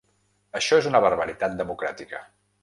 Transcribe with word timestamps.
Això 0.59 0.79
és 0.83 0.87
una 0.91 1.01
barbaritat 1.05 1.55
democràtica. 1.61 2.25